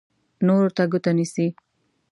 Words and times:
نورو 0.45 0.69
ته 0.75 0.83
ګوته 0.91 1.11
نیسي. 1.17 1.47